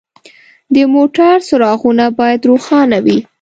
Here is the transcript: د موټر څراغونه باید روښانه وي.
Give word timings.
د 0.75 0.75
موټر 0.93 1.35
څراغونه 1.47 2.05
باید 2.19 2.41
روښانه 2.49 2.97
وي. 3.05 3.17